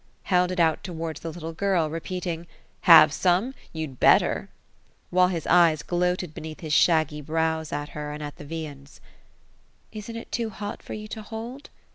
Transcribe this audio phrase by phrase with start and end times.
[0.23, 2.47] held it out towards the little girl, repeating,"
[2.91, 3.53] Have some?
[3.71, 4.49] you'd better!"
[5.11, 8.99] while his eyes gloated beneath his shaggy brows, at her, and at the viands.
[9.45, 11.69] '* Isn't it too hot for you to hold